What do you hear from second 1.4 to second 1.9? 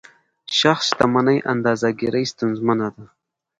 اندازه